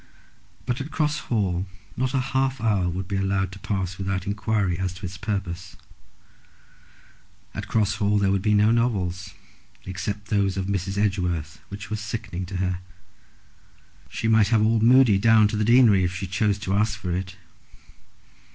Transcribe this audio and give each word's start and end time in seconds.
But 0.65 0.81
at 0.81 0.89
Cross 0.89 1.19
Hall 1.29 1.67
not 1.95 2.15
a 2.15 2.19
half 2.33 2.59
hour 2.59 2.89
would 2.89 3.07
be 3.07 3.17
allowed 3.17 3.51
to 3.51 3.59
pass 3.59 3.99
without 3.99 4.25
enquiry 4.25 4.79
as 4.79 4.93
to 4.93 5.05
its 5.05 5.15
purpose. 5.15 5.75
At 7.53 7.67
Cross 7.67 7.97
Hall 7.97 8.17
there 8.17 8.31
would 8.31 8.41
be 8.41 8.55
no 8.55 8.71
novels, 8.71 9.35
except 9.85 10.29
those 10.29 10.57
of 10.57 10.67
Miss 10.67 10.97
Edgeworth, 10.97 11.61
which 11.69 11.91
were 11.91 11.97
sickening 11.97 12.47
to 12.47 12.57
her. 12.57 12.79
She 14.09 14.27
might 14.27 14.47
have 14.47 14.65
all 14.65 14.79
Mudie 14.79 15.19
down 15.19 15.47
to 15.49 15.55
the 15.55 15.63
deanery 15.63 16.03
if 16.03 16.15
she 16.15 16.25
chose 16.25 16.57
to 16.57 16.73
ask 16.73 16.97
for 16.97 17.11
it. 17.15 17.35